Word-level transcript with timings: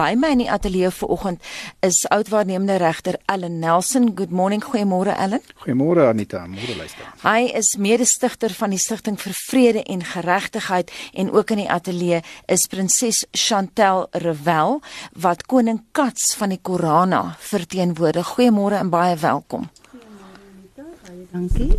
by 0.00 0.14
my 0.16 0.30
in 0.32 0.40
die 0.40 0.48
ateljee 0.48 0.88
vanoggend 0.90 1.42
is 1.84 1.98
oudwaarnemende 2.08 2.76
regter 2.80 3.18
Ellen 3.26 3.58
Nelson. 3.58 4.12
Good 4.16 4.30
morning, 4.30 4.62
goeiemôre 4.64 5.12
Ellen. 5.12 5.42
Goeiemôre 5.60 6.06
Anita, 6.08 6.46
môre 6.48 6.76
luister. 6.78 7.04
Hy 7.20 7.50
is 7.58 7.74
mede-stigter 7.76 8.54
van 8.56 8.72
die 8.72 8.80
Stichting 8.80 9.18
vir 9.20 9.36
Vrede 9.36 9.82
en 9.84 10.04
Geregtigheid 10.04 10.92
en 11.12 11.32
ook 11.36 11.52
in 11.52 11.64
die 11.64 11.68
ateljee 11.70 12.22
is 12.48 12.64
prinses 12.72 13.26
Chantel 13.32 14.06
Revel 14.24 14.80
wat 15.12 15.44
koning 15.50 15.82
Kats 15.92 16.32
van 16.40 16.54
die 16.54 16.62
Korana 16.62 17.36
verteenwoordig. 17.52 18.36
Goeiemôre 18.38 18.80
en 18.80 18.94
baie 18.94 19.20
welkom. 19.20 19.68
Dankie. 21.30 21.78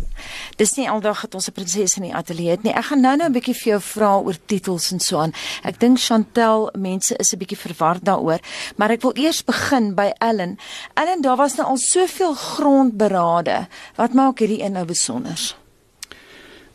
Dis 0.56 0.74
nie 0.78 0.88
aldag 0.88 1.20
dat 1.20 1.34
ons 1.34 1.48
'n 1.48 1.52
prinses 1.52 1.96
in 1.96 2.02
die 2.02 2.14
ateljee 2.14 2.50
het 2.50 2.62
nie. 2.62 2.72
Ek 2.72 2.84
gaan 2.84 3.00
nou-nou 3.00 3.28
'n 3.28 3.32
bietjie 3.32 3.54
vir 3.54 3.68
jou 3.72 3.80
vra 3.80 4.16
oor 4.16 4.36
titels 4.46 4.92
en 4.92 5.00
so 5.00 5.18
aan. 5.18 5.32
Ek 5.62 5.80
dink 5.80 5.98
Chantel, 5.98 6.70
mense 6.78 7.16
is 7.16 7.32
'n 7.32 7.38
bietjie 7.38 7.58
verward 7.58 8.04
daaroor, 8.04 8.40
maar 8.76 8.90
ek 8.90 9.02
wil 9.02 9.12
eers 9.14 9.44
begin 9.44 9.94
by 9.94 10.12
Ellen. 10.18 10.58
Ellen, 10.94 11.20
daar 11.22 11.36
was 11.36 11.54
nou 11.54 11.68
al 11.68 11.76
soveel 11.76 12.34
grondberade. 12.34 13.68
Wat 13.96 14.12
maak 14.12 14.38
hierdie 14.38 14.62
een 14.62 14.72
nou 14.72 14.84
besonder? 14.84 15.61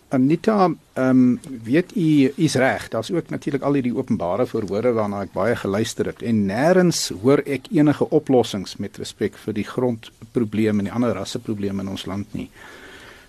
Anita, 0.09 0.71
ehm 0.93 1.09
um, 1.09 1.39
weet 1.63 1.95
u 1.95 2.33
is 2.35 2.55
reg. 2.55 2.87
Daar's 2.87 3.11
ook 3.11 3.29
natuurlik 3.29 3.61
al 3.61 3.73
hierdie 3.73 3.95
openbare 3.95 4.45
verhore 4.47 4.91
waarna 4.95 5.21
ek 5.25 5.33
baie 5.33 5.55
geluister 5.55 6.07
het 6.07 6.21
en 6.23 6.45
nêrens 6.47 7.09
hoor 7.21 7.41
ek 7.43 7.67
enige 7.75 8.07
oplossings 8.09 8.77
met 8.79 8.97
respek 8.97 9.35
vir 9.43 9.53
die 9.53 9.67
grondprobleme 9.67 10.79
en 10.79 10.87
die 10.87 10.93
ander 10.95 11.11
rasseprobleme 11.17 11.83
in 11.83 11.91
ons 11.91 12.05
land 12.05 12.33
nie. 12.33 12.47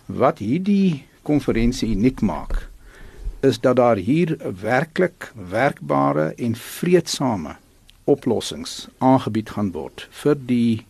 Wat 0.07 0.39
hierdie 0.39 1.03
konferensie 1.23 1.91
uniek 1.97 2.23
maak, 2.23 2.69
is 3.43 3.59
dat 3.59 3.77
daar 3.77 3.97
hier 3.97 4.37
werklik 4.63 5.33
werkbare 5.35 6.33
en 6.37 6.55
vredesame 6.55 7.57
oplossings 8.05 8.87
aangebied 8.99 9.51
gaan 9.51 9.73
word 9.75 10.07
vir 10.23 10.39
die 10.47 10.87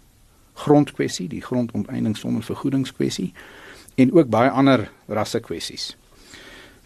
grondkwessie, 0.54 1.28
die 1.28 1.42
grondonteiening 1.42 2.16
sonder 2.16 2.44
vergoedingskwessie 2.44 3.32
en 3.98 4.12
ook 4.14 4.30
baie 4.30 4.50
ander 4.50 4.86
rasse 5.10 5.40
kwessies. 5.42 5.90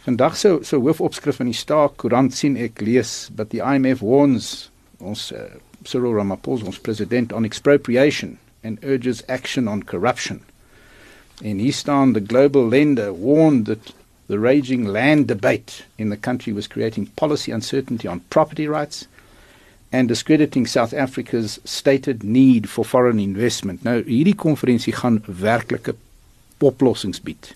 Vandag 0.02 0.36
se 0.36 0.58
so 0.66 0.80
hoofopskrif 0.82 1.38
in 1.40 1.50
die 1.52 1.58
Staat-koerant 1.58 2.34
sien 2.34 2.56
ek 2.58 2.80
lees 2.82 3.28
dat 3.36 3.52
die 3.52 3.60
IMF 3.62 4.00
warns 4.02 4.70
ons 4.98 5.28
uh, 5.36 5.44
Cyril 5.86 6.16
Ramaphosa 6.16 6.66
ons 6.70 6.80
president 6.82 7.34
on 7.36 7.46
expropriation 7.46 8.38
and 8.64 8.82
urges 8.82 9.22
action 9.28 9.68
on 9.68 9.84
corruption. 9.84 10.40
In 11.42 11.58
hier 11.58 11.74
staan 11.74 12.14
the 12.14 12.20
global 12.20 12.66
lender 12.68 13.12
warned 13.12 13.66
that 13.66 13.92
the 14.26 14.38
raging 14.38 14.86
land 14.86 15.28
debate 15.28 15.84
in 15.98 16.10
the 16.10 16.16
country 16.16 16.52
was 16.52 16.66
creating 16.66 17.06
policy 17.16 17.52
uncertainty 17.52 18.08
on 18.08 18.20
property 18.30 18.66
rights 18.66 19.06
and 19.92 20.08
discrediting 20.08 20.66
South 20.66 20.94
Africa's 20.94 21.60
stated 21.64 22.24
need 22.24 22.68
for 22.68 22.84
foreign 22.84 23.18
investment. 23.18 23.84
Nou 23.84 24.00
hierdie 24.06 24.38
konferensie 24.38 24.94
gaan 24.96 25.20
werklike 25.26 25.94
oplossings 26.62 27.20
bied 27.20 27.54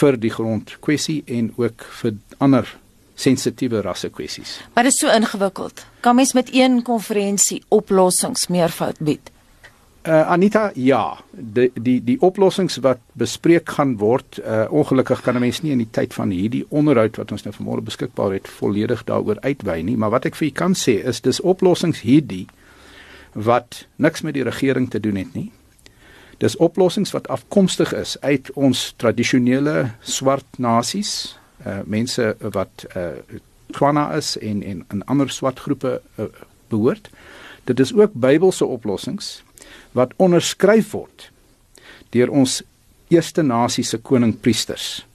vir 0.00 0.18
die 0.18 0.32
grondkwessie 0.34 1.22
en 1.26 1.52
ook 1.56 1.86
vir 2.00 2.16
ander 2.42 2.66
sensitiewe 3.16 3.80
rasse 3.80 4.10
kwessies. 4.12 4.58
Maar 4.74 4.88
dit 4.88 4.92
is 4.92 4.98
so 5.00 5.12
ingewikkeld. 5.12 5.86
Kan 6.04 6.18
mens 6.18 6.34
met 6.36 6.50
een 6.52 6.82
konferensie 6.82 7.62
oplossings 7.68 8.46
meervoud 8.52 8.98
bied? 9.00 9.30
Uh 10.06 10.20
Anita, 10.30 10.70
ja, 10.74 11.16
die 11.32 11.70
die 11.74 11.96
die 12.04 12.20
oplossings 12.22 12.76
wat 12.84 13.00
bespreek 13.18 13.72
gaan 13.74 13.96
word, 13.98 14.38
uh 14.38 14.66
ongelukkig 14.70 15.22
kan 15.22 15.34
'n 15.34 15.40
mens 15.40 15.62
nie 15.62 15.72
in 15.72 15.82
die 15.82 15.90
tyd 15.90 16.14
van 16.14 16.30
hierdie 16.30 16.66
onderhoud 16.68 17.16
wat 17.16 17.32
ons 17.32 17.42
nou 17.42 17.54
vanmôre 17.54 17.82
beskikbaar 17.82 18.32
het 18.32 18.48
volledig 18.48 19.04
daaroor 19.04 19.40
uitwy 19.40 19.80
nie, 19.82 19.96
maar 19.96 20.10
wat 20.10 20.24
ek 20.24 20.36
vir 20.36 20.48
u 20.48 20.50
kan 20.50 20.74
sê 20.74 21.02
is 21.04 21.20
dis 21.20 21.40
oplossings 21.40 22.00
hierdie 22.00 22.46
wat 23.32 23.86
niks 23.96 24.22
met 24.22 24.34
die 24.34 24.44
regering 24.44 24.90
te 24.90 25.00
doen 25.00 25.16
het 25.16 25.34
nie. 25.34 25.50
Dis 26.38 26.56
oplossings 26.56 27.10
wat 27.16 27.28
afkomstig 27.28 27.94
is 27.96 28.16
uit 28.20 28.50
ons 28.54 28.92
tradisionele 29.00 29.90
swart 30.00 30.58
nasies, 30.58 31.38
uh 31.64 31.80
mense 31.84 32.36
wat 32.40 32.86
uh 32.96 33.16
Kwana 33.74 34.12
is 34.14 34.36
en 34.38 34.62
en 34.62 34.84
in 34.90 35.02
ander 35.04 35.30
swart 35.30 35.58
groepe 35.58 36.00
uh, 36.16 36.24
behoort. 36.68 37.10
Dit 37.64 37.80
is 37.80 37.94
ook 37.94 38.12
Bybelse 38.12 38.64
oplossings 38.64 39.42
wat 39.92 40.12
onderskryf 40.16 40.90
word 40.90 41.30
deur 42.14 42.30
ons 42.30 42.62
eerste 43.08 43.42
nasie 43.42 43.84
se 43.84 43.98
koningpriesters. 43.98 45.06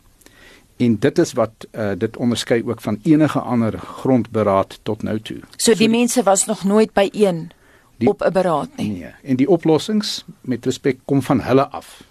En 0.78 0.98
dit 1.00 1.18
is 1.18 1.34
wat 1.38 1.66
uh, 1.72 1.92
dit 1.98 2.18
onderskei 2.18 2.64
ook 2.66 2.81
van 2.81 3.00
enige 3.04 3.40
ander 3.40 3.78
grondberaad 3.80 4.80
tot 4.84 5.04
nou 5.04 5.20
toe. 5.20 5.40
So 5.56 5.74
die 5.74 5.88
so, 5.88 5.98
mense 5.98 6.24
was 6.24 6.46
nog 6.46 6.64
nooit 6.64 6.94
by 6.94 7.10
een 7.14 7.52
die, 8.01 8.09
op 8.09 8.23
'n 8.25 8.34
beraad 8.34 8.75
nie. 8.78 8.89
Nee, 8.91 9.13
en 9.23 9.35
die 9.35 9.50
oplossings 9.50 10.25
met 10.41 10.66
respek 10.66 11.00
kom 11.06 11.22
van 11.22 11.41
hulle 11.41 11.67
af. 11.67 12.03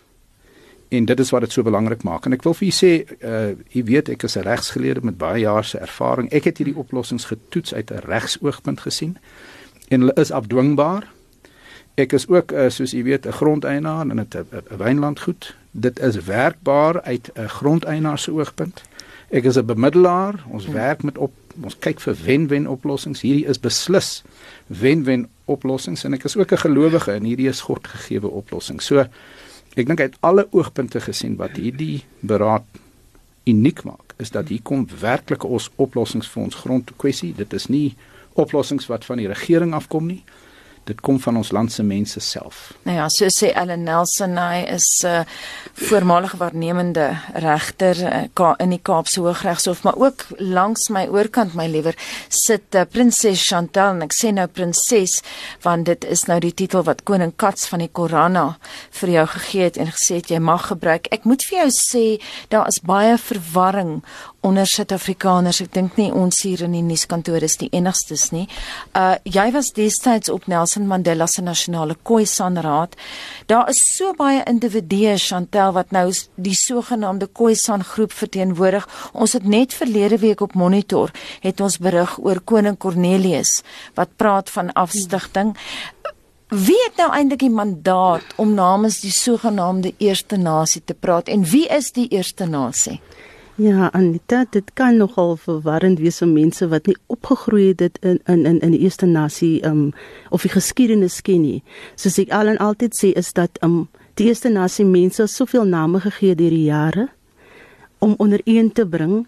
En 0.89 1.05
dit 1.05 1.21
is 1.21 1.31
wat 1.31 1.41
dit 1.41 1.53
so 1.53 1.63
belangrik 1.63 2.03
maak. 2.03 2.25
En 2.27 2.33
ek 2.33 2.43
wil 2.43 2.55
vir 2.55 2.67
u 2.67 2.73
sê, 2.75 2.93
uh 3.23 3.51
u 3.73 3.85
weet 3.85 4.09
ek 4.09 4.23
is 4.23 4.37
'n 4.37 4.47
regsgeleerde 4.47 5.01
met 5.03 5.19
baie 5.19 5.41
jare 5.41 5.63
se 5.63 5.79
ervaring. 5.79 6.31
Ek 6.31 6.45
het 6.45 6.59
hierdie 6.59 6.77
oplossings 6.77 7.25
getoets 7.25 7.75
uit 7.75 7.91
'n 7.91 8.03
regsoogpunt 8.05 8.81
gesien 8.81 9.17
en 9.89 10.01
hulle 10.01 10.15
is 10.15 10.31
afdwingbaar. 10.31 11.11
Ek 11.95 12.13
is 12.13 12.29
ook 12.29 12.53
uh, 12.53 12.69
soos 12.69 12.95
u 12.95 13.03
weet 13.03 13.27
'n 13.27 13.33
grondeienaar 13.33 14.09
en 14.09 14.21
'n 14.21 14.47
wynlandgoed. 14.77 15.55
Dit 15.71 16.01
is 16.01 16.17
werkbaar 16.17 17.03
uit 17.03 17.31
'n 17.35 17.49
grondeienaar 17.49 18.19
se 18.19 18.33
oogpunt. 18.33 18.83
Ek 19.29 19.45
is 19.45 19.57
'n 19.57 19.65
bemiddelaar. 19.65 20.35
Ons 20.49 20.65
hmm. 20.65 20.75
werk 20.75 21.03
met 21.03 21.19
op 21.19 21.33
ons 21.61 21.79
kyk 21.79 22.01
vir 22.01 22.17
wen-wen 22.25 22.67
oplossings. 22.67 23.21
Hierdie 23.21 23.47
is 23.47 23.61
beslis 23.61 24.23
wen-wen 24.67 25.29
oplossings 25.51 26.05
en 26.07 26.15
ek 26.17 26.25
is 26.29 26.37
ook 26.37 26.53
'n 26.53 26.65
gelowige 26.67 27.13
en 27.13 27.25
hierdie 27.25 27.49
is 27.49 27.61
God 27.67 27.87
gegeewe 27.87 28.29
oplossing. 28.29 28.83
So 28.83 29.05
ek 29.77 29.87
dink 29.87 30.01
uit 30.01 30.17
alle 30.21 30.47
oogpunte 30.51 31.01
gesien 31.01 31.37
wat 31.37 31.57
hierdie 31.57 32.05
beraad 32.21 32.65
uniek 33.47 33.85
maak, 33.85 34.15
is 34.19 34.31
dat 34.31 34.49
hier 34.49 34.63
kom 34.63 34.87
werklike 35.01 35.47
ons 35.47 35.71
oplossings 35.77 36.29
vir 36.29 36.43
ons 36.43 36.55
grondkwessie. 36.55 37.35
Dit 37.35 37.53
is 37.53 37.67
nie 37.67 37.97
oplossings 38.35 38.87
wat 38.87 39.05
van 39.05 39.17
die 39.17 39.29
regering 39.29 39.75
afkom 39.75 40.07
nie 40.07 40.23
dit 40.91 41.01
kom 41.01 41.21
van 41.23 41.39
ons 41.41 41.53
land 41.55 41.73
se 41.73 41.85
mense 41.87 42.21
self. 42.25 42.71
Nou 42.87 42.97
ja, 42.97 43.07
so 43.13 43.29
sê 43.33 43.53
Ellen 43.55 43.85
Nelson, 43.87 44.37
hy 44.41 44.65
is 44.75 44.89
'n 45.05 45.07
uh, 45.07 45.25
voormalige 45.89 46.37
waarnemende 46.37 47.17
regter 47.35 47.97
uh, 47.97 48.55
in 48.59 48.71
die 48.71 48.83
Kaapse 48.83 49.21
Hooggeregshof, 49.21 49.83
maar 49.83 49.97
ook 49.97 50.25
langs 50.39 50.89
my 50.89 51.07
oorkant 51.07 51.55
my 51.55 51.67
liewer 51.67 51.95
sit 52.29 52.75
uh, 52.75 52.83
prinses 52.91 53.47
Chantal 53.47 53.95
en 53.95 54.03
ek 54.03 54.15
sê 54.15 54.33
nou 54.33 54.47
prinses 54.47 55.23
want 55.63 55.87
dit 55.87 56.05
is 56.05 56.27
nou 56.29 56.39
die 56.41 56.55
titel 56.55 56.85
wat 56.85 57.05
koning 57.05 57.33
Kats 57.37 57.69
van 57.69 57.85
die 57.85 57.91
Korana 57.93 58.59
vir 59.01 59.09
jou 59.09 59.27
gegee 59.27 59.63
het 59.69 59.77
en 59.77 59.93
gesê 59.93 60.21
het 60.21 60.31
jy 60.31 60.39
mag 60.39 60.67
gebruik. 60.67 61.09
Ek 61.15 61.25
moet 61.25 61.45
vir 61.45 61.59
jou 61.65 61.71
sê 61.75 62.05
daar 62.49 62.69
is 62.69 62.81
baie 62.83 63.17
verwarring 63.19 64.03
onder 64.41 64.67
Suid-Afrikaners. 64.67 65.61
Ek 65.65 65.73
dink 65.75 65.97
nie 66.01 66.09
ons 66.17 66.43
hier 66.47 66.63
in 66.65 66.75
die 66.77 66.85
nuuskantoor 66.85 67.45
is 67.45 67.59
die 67.61 67.69
enigstes 67.77 68.31
nie. 68.35 68.47
Uh 68.97 69.17
jy 69.25 69.47
was 69.55 69.73
destyds 69.77 70.33
op 70.33 70.47
Nelson 70.49 70.87
Mandela 70.89 71.27
se 71.29 71.43
nasionale 71.43 71.97
Khoisan 72.03 72.59
Raad. 72.65 72.97
Daar 73.47 73.69
is 73.71 73.83
so 73.97 74.15
baie 74.17 74.43
individue 74.49 75.17
Chantel 75.19 75.75
wat 75.77 75.93
nou 75.93 76.09
die 76.37 76.57
sogenaamde 76.57 77.29
Khoisan 77.33 77.85
groep 77.85 78.13
verteenwoordig. 78.13 78.89
Ons 79.13 79.37
het 79.37 79.45
net 79.45 79.75
verlede 79.75 80.19
week 80.19 80.41
op 80.41 80.55
Monitor 80.55 81.13
het 81.41 81.61
ons 81.61 81.79
berig 81.79 82.17
oor 82.19 82.41
koning 82.41 82.79
Cornelius 82.79 83.61
wat 83.95 84.17
praat 84.17 84.51
van 84.51 84.73
afstigting. 84.73 85.55
Wie 86.51 86.79
het 86.89 86.97
nou 86.99 87.13
eintlik 87.15 87.45
die 87.45 87.53
mandaat 87.55 88.33
om 88.37 88.57
namens 88.57 89.01
die 89.05 89.13
sogenaamde 89.15 89.93
eerste 89.99 90.37
nasie 90.37 90.83
te 90.85 90.95
praat 90.95 91.29
en 91.29 91.45
wie 91.47 91.69
is 91.71 91.93
die 91.95 92.09
eerste 92.11 92.49
nasie? 92.51 92.99
Ja, 93.61 93.91
Anita, 93.93 94.45
dit 94.51 94.71
kan 94.73 94.97
nogal 94.97 95.35
verwarrend 95.37 95.99
wees 96.01 96.23
vir 96.23 96.29
mense 96.31 96.65
wat 96.73 96.87
nie 96.89 96.95
opgegroei 97.13 97.67
het 97.67 97.81
dit 97.83 97.99
in 98.01 98.21
in 98.25 98.47
in 98.49 98.61
in 98.65 98.73
die 98.73 98.81
eerste 98.87 99.07
nasie 99.07 99.61
um 99.69 99.91
of 100.31 100.47
die 100.47 100.53
geskiedenis 100.55 101.19
ken 101.21 101.43
nie. 101.43 101.59
Soos 101.95 102.17
ek 102.23 102.33
al 102.33 102.49
en 102.55 102.61
altyd 102.67 102.97
sê 102.97 103.11
is 103.21 103.35
dat 103.37 103.61
um 103.67 103.75
die 104.17 104.31
eerste 104.31 104.49
nasie 104.49 104.87
mense 104.89 105.27
soveel 105.29 105.69
name 105.69 106.01
gegee 106.01 106.35
deur 106.35 106.57
die 106.57 106.71
jare 106.71 107.09
om 107.99 108.15
onder 108.17 108.41
een 108.45 108.73
te 108.73 108.87
bring. 108.87 109.27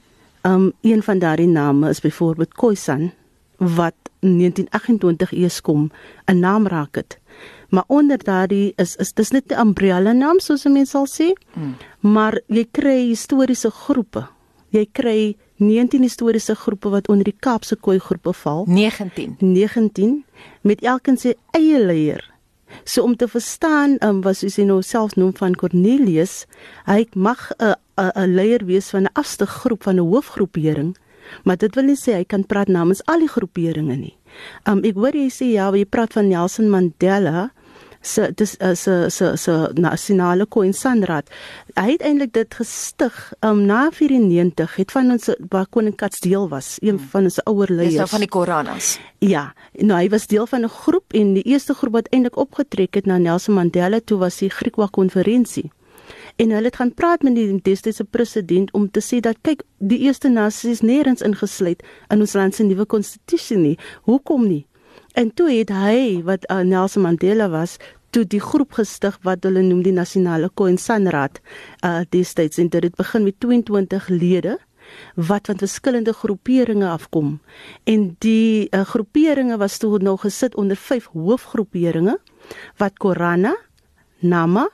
Um 0.49 0.73
een 0.81 1.03
van 1.03 1.19
daardie 1.19 1.53
name 1.53 1.91
is 1.91 2.01
byvoorbeeld 2.01 2.55
Khoisan 2.55 3.11
wat 3.59 4.02
1928 4.23 5.33
eers 5.33 5.61
kom 5.61 5.91
'n 6.27 6.39
naam 6.39 6.67
raak 6.67 6.95
het 6.97 7.19
maar 7.73 7.85
onder 7.87 8.19
daardie 8.25 8.73
is 8.77 8.97
is 8.97 9.13
dis 9.13 9.31
net 9.31 9.53
'n 9.53 9.61
umbrella 9.61 10.13
naam 10.13 10.39
soos 10.41 10.65
mense 10.65 10.91
sal 10.91 11.07
sê. 11.07 11.33
Mm. 11.55 11.75
Maar 12.01 12.41
jy 12.47 12.67
kry 12.71 13.07
historiese 13.09 13.71
groepe. 13.71 14.27
Jy 14.69 14.87
kry 14.93 15.37
19 15.57 16.03
historiese 16.03 16.55
groepe 16.55 16.89
wat 16.89 17.09
onder 17.09 17.25
die 17.25 17.37
Kaapse 17.39 17.77
Khoi 17.81 17.99
groepe 17.99 18.33
val. 18.33 18.65
19. 18.67 19.37
19 19.39 20.25
met 20.61 20.83
elkeen 20.83 21.17
sy 21.17 21.35
eie 21.51 21.85
leier. 21.85 22.31
So 22.85 23.03
om 23.03 23.17
te 23.17 23.29
verstaan, 23.29 23.97
um, 24.01 24.21
was 24.21 24.39
soos 24.39 24.57
hy 24.57 24.65
nou 24.65 24.83
self 24.83 25.17
noem 25.17 25.37
van 25.37 25.55
Cornelius, 25.55 26.47
hy 26.85 27.07
mag 27.15 27.53
'n 27.59 27.75
'n 27.97 28.13
'n 28.15 28.35
leier 28.35 28.65
wees 28.65 28.91
van 28.91 29.03
'n 29.03 29.13
afste 29.13 29.47
groep 29.47 29.83
van 29.83 29.97
'n 29.97 30.09
hoofgroepering 30.09 30.97
Maar 31.45 31.57
dit 31.57 31.75
wil 31.75 31.91
nie 31.91 31.99
sê 31.99 32.19
hy 32.21 32.25
kan 32.29 32.45
praat 32.45 32.69
namens 32.69 33.03
al 33.11 33.25
die 33.25 33.31
groeperinge 33.31 33.97
nie. 33.97 34.15
Um 34.69 34.85
ek 34.87 34.97
hoor 34.99 35.17
jy 35.17 35.29
sê 35.33 35.53
ja, 35.53 35.71
jy 35.75 35.85
praat 35.89 36.15
van 36.19 36.29
Nelson 36.29 36.71
Mandela 36.73 37.51
se 38.03 38.33
dis 38.35 38.57
uh, 38.59 38.75
se 38.75 39.11
se 39.11 39.37
se 39.37 39.53
nasionale 39.79 40.47
koinsanraad. 40.47 41.29
Hy 41.79 41.93
het 41.93 42.03
eintlik 42.03 42.33
dit 42.35 42.55
gestig 42.59 43.19
um 43.47 43.63
na 43.67 43.91
94 43.95 44.77
het 44.77 44.95
van 44.95 45.15
ons 45.15 45.31
waar 45.51 45.69
koning 45.71 45.95
Kats 45.97 46.21
deel 46.21 46.49
was, 46.51 46.77
een 46.81 46.97
hmm. 46.97 47.09
van 47.13 47.31
ons 47.31 47.39
ouer 47.47 47.71
leiers. 47.71 47.95
Dis 47.95 48.03
nou 48.03 48.09
van 48.09 48.25
die 48.27 48.29
Koranas. 48.29 48.97
Ja, 49.23 49.45
nou 49.79 50.01
hy 50.01 50.09
was 50.11 50.27
deel 50.27 50.47
van 50.51 50.65
'n 50.67 50.75
groep 50.83 51.15
en 51.15 51.35
die 51.35 51.47
eerste 51.47 51.75
groep 51.75 51.93
wat 51.93 52.11
eintlik 52.11 52.37
opgetrek 52.37 52.95
het 52.95 53.07
na 53.07 53.19
Nelson 53.19 53.55
Mandela 53.55 54.01
toe 54.01 54.19
was 54.19 54.39
die 54.39 54.51
Griekwa 54.51 54.89
konferensie 54.91 55.71
en 56.37 56.50
hulle 56.50 56.70
het 56.70 56.76
gaan 56.76 56.94
praat 56.94 57.23
met 57.23 57.34
die 57.34 57.61
destydse 57.62 58.05
president 58.05 58.73
om 58.73 58.90
te 58.90 59.00
sê 59.00 59.20
dat 59.20 59.40
kyk 59.43 59.64
die 59.79 59.99
eerste 60.06 60.29
nasies 60.29 60.82
nêrens 60.82 61.25
ingesluit 61.25 61.82
in 62.08 62.20
ons 62.20 62.37
land 62.38 62.55
se 62.55 62.64
nuwe 62.67 62.87
konstitusie 62.87 63.58
nie. 63.58 63.79
Hoekom 64.08 64.46
nie? 64.49 64.67
En 65.12 65.32
toe 65.34 65.50
het 65.50 65.73
hy 65.75 66.23
wat 66.25 66.46
uh, 66.50 66.62
Nelson 66.64 67.02
Mandela 67.02 67.49
was 67.52 67.76
toe 68.12 68.25
die 68.29 68.40
groep 68.40 68.76
gestig 68.76 69.17
wat 69.25 69.44
hulle 69.44 69.62
noem 69.64 69.82
die 69.84 69.94
nasionale 69.96 70.50
koinsanraad 70.61 71.40
uh 71.87 72.02
destyds. 72.12 72.61
En 72.61 72.69
dit 72.69 72.84
het 72.84 72.96
begin 72.96 73.25
met 73.25 73.40
22 73.40 74.08
lede 74.08 74.58
wat 75.14 75.46
van 75.46 75.58
verskillende 75.58 76.12
groeperinge 76.12 76.88
afkom. 76.88 77.40
En 77.84 78.17
die 78.19 78.69
uh, 78.70 78.81
groeperinge 78.81 79.56
was 79.56 79.79
toe 79.79 79.99
nog 79.99 80.20
gesit 80.20 80.56
onder 80.56 80.76
vyf 80.76 81.08
hoofgroeperinge 81.12 82.19
wat 82.76 82.99
Korana, 82.99 83.56
Nama, 84.19 84.69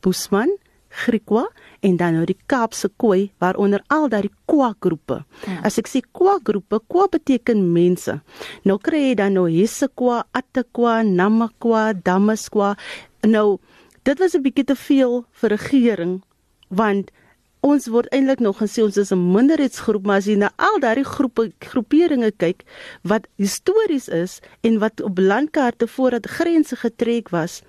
Busman, 0.00 0.56
Griekwa 0.98 1.46
en 1.86 1.96
dan 1.96 2.16
nou 2.18 2.24
die 2.26 2.36
Kaapse 2.50 2.90
Koi 2.96 3.30
waaronder 3.42 3.84
al 3.94 4.08
daai 4.08 4.30
Kwa 4.48 4.72
groepe. 4.80 5.22
Ja. 5.46 5.60
As 5.68 5.78
ek 5.78 5.88
sê 5.90 6.02
Kwa 6.02 6.38
groepe, 6.44 6.80
Kwa 6.88 7.06
beteken 7.12 7.62
mense. 7.72 8.20
Nou 8.64 8.78
kry 8.82 9.08
jy 9.10 9.14
dan 9.22 9.38
nou 9.38 9.46
Hesekwa, 9.46 10.24
Atekwa, 10.32 11.02
Namakwa, 11.06 11.92
Damaskwa. 11.94 12.74
Nou 13.26 13.58
dit 14.04 14.18
was 14.18 14.34
'n 14.34 14.42
bietjie 14.42 14.64
te 14.64 14.76
veel 14.76 15.24
vir 15.40 15.50
regering 15.50 16.22
want 16.68 17.10
ons 17.60 17.88
word 17.90 18.08
eintlik 18.14 18.40
nog 18.40 18.60
gesê 18.62 18.82
ons 18.82 18.96
is 18.96 19.12
'n 19.12 19.32
minderheidsgroep 19.32 20.06
maar 20.06 20.16
as 20.16 20.26
jy 20.26 20.36
na 20.36 20.50
al 20.56 20.78
daai 20.80 21.04
groepe 21.04 21.52
groeperinge 21.58 22.30
kyk 22.36 22.64
wat 23.02 23.26
histories 23.36 24.08
is 24.08 24.40
en 24.62 24.78
wat 24.78 25.00
op 25.00 25.18
landkaarte 25.18 25.86
voordat 25.86 26.26
grense 26.26 26.76
getrek 26.76 27.28
was 27.28 27.62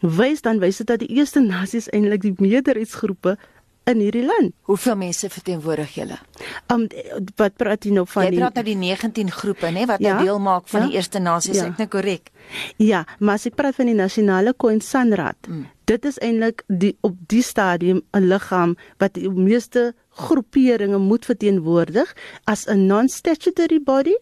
wys 0.00 0.42
dan 0.42 0.60
wys 0.60 0.80
dit 0.82 0.86
dat 0.86 0.98
die 0.98 1.10
eerste 1.16 1.40
nasies 1.40 1.88
eintlik 1.92 2.22
die 2.22 2.34
meerderheidsgroepe 2.38 3.36
in 3.88 4.00
hierdie 4.02 4.24
land. 4.24 4.52
Hoeveel 4.68 4.96
mense 5.00 5.28
verteenwoordig 5.32 5.94
julle? 5.96 6.18
Um 6.72 6.86
wat 7.40 7.56
praat 7.60 7.86
jy 7.86 7.94
nou 7.96 8.04
van 8.08 8.26
jy 8.26 8.34
die 8.34 8.38
Jy 8.38 8.44
praat 8.44 8.60
nou 8.60 8.64
die 8.68 8.76
19 8.82 9.32
groepe, 9.34 9.72
nê, 9.74 9.86
wat 9.88 10.04
ja, 10.04 10.14
nou 10.18 10.28
deel 10.28 10.40
maak 10.44 10.68
van 10.70 10.84
ja, 10.84 10.90
die 10.90 11.00
eerste 11.00 11.22
nasies, 11.22 11.58
ja. 11.58 11.66
ek 11.70 11.80
nou 11.80 11.88
korrek. 11.90 12.30
Ja, 12.82 13.04
maar 13.18 13.40
as 13.40 13.48
ek 13.50 13.58
praat 13.58 13.78
van 13.78 13.90
die 13.90 13.96
nasionale 13.98 14.54
Khoisanraad, 14.54 15.48
mm. 15.48 15.66
dit 15.90 16.08
is 16.12 16.20
eintlik 16.22 16.64
die 16.68 16.94
op 17.06 17.18
die 17.32 17.42
stadium 17.46 18.02
'n 18.16 18.28
liggaam 18.30 18.76
wat 19.02 19.16
die 19.18 19.30
meeste 19.30 19.92
groeperinge 20.20 20.98
moet 20.98 21.24
verteenwoordig 21.24 22.14
as 22.44 22.66
'n 22.68 22.86
non-statutory 22.86 23.80
body 23.80 24.16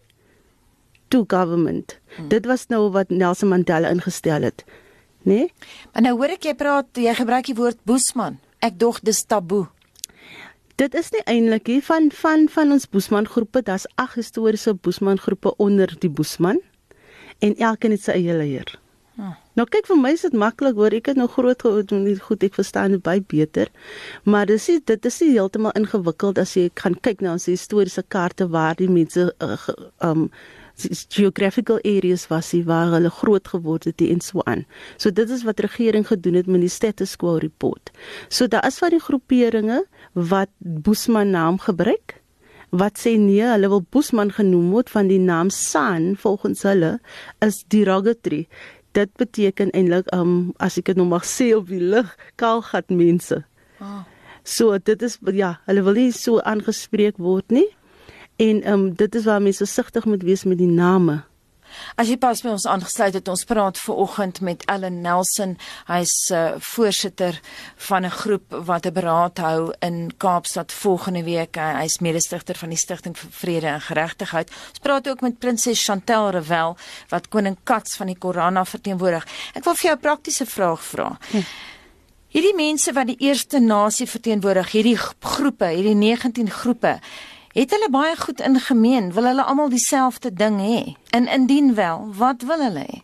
to 1.09 1.25
government. 1.27 1.99
Mm. 2.17 2.29
Dit 2.29 2.45
was 2.45 2.67
nou 2.67 2.89
wat 2.91 3.09
Nelson 3.09 3.49
Mandela 3.49 3.89
ingestel 3.89 4.41
het 4.41 4.63
nê? 5.29 5.43
Nee? 5.45 5.75
Maar 5.93 6.07
nou 6.09 6.15
hoor 6.17 6.35
ek 6.35 6.49
jy 6.49 6.55
praat, 6.57 6.89
jy 6.97 7.13
gebruik 7.17 7.51
die 7.51 7.57
woord 7.57 7.79
boesman. 7.87 8.39
Ek 8.65 8.79
dog 8.81 8.99
dis 9.05 9.21
taboe. 9.29 9.67
Dit 10.79 10.95
is 10.95 11.11
nie 11.11 11.23
eintlik 11.27 11.67
hier 11.67 11.85
van 11.85 12.09
van 12.15 12.47
van 12.51 12.75
ons 12.75 12.87
boesman 12.87 13.27
groepe, 13.27 13.61
daar's 13.67 13.87
ag 13.99 14.15
historiese 14.19 14.73
boesman 14.73 15.19
groepe 15.19 15.55
onder 15.59 15.91
die 15.99 16.11
boesman 16.11 16.61
en 17.39 17.55
elkeen 17.55 17.95
het 17.95 18.05
sy 18.05 18.15
eie 18.19 18.35
leier. 18.35 18.77
Hm. 19.19 19.33
Nou 19.59 19.65
kyk 19.67 19.89
vir 19.89 19.97
my 19.99 20.13
is 20.15 20.21
dit 20.23 20.35
maklik 20.39 20.77
hoor 20.79 20.93
ek 20.95 21.09
het 21.11 21.17
nou 21.19 21.27
groot 21.27 21.59
geword 21.65 22.21
goed 22.23 22.43
ek 22.47 22.55
verstaan 22.55 22.95
dit 22.95 23.03
baie 23.03 23.19
beter 23.19 23.67
maar 24.23 24.47
dis 24.47 24.69
nie, 24.71 24.79
dit 24.79 25.09
is 25.09 25.19
nie 25.19 25.33
heeltemal 25.33 25.75
ingewikkeld 25.75 26.39
as 26.39 26.55
jy 26.55 26.69
gaan 26.79 26.95
kyk 26.95 27.19
na 27.25 27.33
ons 27.35 27.49
historiese 27.51 28.03
kaarte 28.07 28.47
waar 28.47 28.79
die 28.79 28.87
mense 28.87 29.27
uh, 29.43 29.57
um 29.99 30.29
geographical 31.09 31.79
areas 31.83 32.27
was 32.31 32.51
hy 32.55 32.61
waar 32.67 32.93
hulle 32.95 33.11
groot 33.13 33.47
geword 33.47 33.87
het 33.89 34.01
en 34.05 34.21
so 34.23 34.43
aan. 34.45 34.65
So 34.97 35.11
dit 35.11 35.29
is 35.29 35.43
wat 35.47 35.59
regering 35.59 36.07
gedoen 36.07 36.39
het 36.39 36.47
met 36.47 36.63
die 36.63 36.71
status 36.71 37.15
quo 37.19 37.37
report. 37.41 37.91
So 38.29 38.47
daar 38.47 38.65
is 38.67 38.79
van 38.79 38.95
die 38.95 39.03
groeperinge 39.03 39.83
wat 40.13 40.49
Boesman 40.59 41.35
naam 41.35 41.59
gebruik 41.59 42.19
wat 42.69 42.99
sê 43.01 43.15
nee, 43.17 43.41
hulle 43.41 43.69
wil 43.71 43.81
Boesman 43.81 44.31
genoem 44.35 44.69
word 44.73 44.91
van 44.93 45.09
die 45.09 45.19
naam 45.21 45.49
San 45.49 46.13
volgens 46.21 46.61
hulle 46.67 46.99
is 47.45 47.63
derogatory. 47.73 48.45
Dit 48.97 49.13
beteken 49.17 49.73
eintlik 49.73 50.09
um 50.13 50.53
as 50.61 50.77
ek 50.77 50.91
dit 50.91 50.99
nou 50.99 51.07
mag 51.09 51.25
sê 51.25 51.51
op 51.57 51.69
die 51.69 51.81
lig, 51.81 52.09
kaalgat 52.37 52.93
mense. 52.93 53.41
Oh. 53.81 54.03
So 54.43 54.77
dit 54.77 55.01
is 55.05 55.17
ja, 55.33 55.57
hulle 55.67 55.83
wil 55.85 55.97
nie 55.97 56.11
so 56.15 56.41
aangespreek 56.45 57.17
word 57.21 57.49
nie. 57.53 57.67
En 58.39 58.63
ehm 58.63 58.73
um, 58.73 58.93
dit 58.95 59.15
is 59.15 59.23
waar 59.23 59.41
mense 59.41 59.65
sigtig 59.65 60.05
moet 60.05 60.23
wees 60.23 60.43
met 60.43 60.57
die 60.57 60.67
name. 60.71 61.23
As 61.99 62.07
jy 62.07 62.15
pas 62.17 62.39
by 62.41 62.53
ons 62.53 62.65
aangesluit 62.71 63.17
het, 63.17 63.27
ons 63.27 63.43
praat 63.45 63.77
ver 63.77 63.97
oggend 63.99 64.39
met 64.41 64.63
Ellen 64.71 65.01
Nelson. 65.03 65.57
Hy's 65.89 66.13
uh, 66.31 66.55
voorsitter 66.71 67.35
van 67.89 68.05
'n 68.05 68.15
groep 68.21 68.55
wat 68.69 68.85
'n 68.85 68.93
beraad 68.93 69.37
hou 69.37 69.73
in 69.79 70.11
Kaapstad 70.17 70.71
volgende 70.71 71.23
week. 71.23 71.55
Hy's 71.55 71.99
mede-stigter 71.99 72.55
van 72.55 72.69
die 72.69 72.77
Stichting 72.77 73.17
vir 73.17 73.31
Vrede 73.31 73.67
en 73.67 73.81
Geregtigheid. 73.81 74.49
Ons 74.69 74.79
praat 74.79 75.09
ook 75.09 75.21
met 75.21 75.39
prinses 75.39 75.83
Chantel 75.83 76.29
Revel 76.29 76.77
wat 77.09 77.27
koning 77.27 77.57
Kats 77.63 77.95
van 77.95 78.07
die 78.07 78.17
Korana 78.17 78.65
verteenwoordig. 78.65 79.27
Ek 79.53 79.63
wil 79.63 79.75
vir 79.75 79.85
jou 79.89 79.95
'n 79.95 80.01
praktiese 80.01 80.45
vraag 80.45 80.83
vra. 80.83 81.17
Hm. 81.31 81.43
Hierdie 82.29 82.55
mense 82.55 82.93
wat 82.93 83.07
die 83.07 83.17
eerste 83.25 83.59
nasie 83.59 84.05
verteenwoordig, 84.07 84.71
hierdie 84.71 84.97
groepe, 85.19 85.65
hierdie 85.65 85.95
19 85.95 86.49
groepe, 86.49 86.99
Het 87.59 87.73
hulle 87.75 87.89
baie 87.91 88.15
goed 88.15 88.39
ingemeen? 88.39 89.09
Wil 89.13 89.25
hulle 89.27 89.43
almal 89.43 89.69
dieselfde 89.69 90.29
ding 90.33 90.61
hê? 90.63 90.93
En 91.11 91.27
indien 91.27 91.73
wel, 91.75 92.05
wat 92.15 92.45
wil 92.47 92.61
hulle 92.63 92.85
hê? 92.87 92.99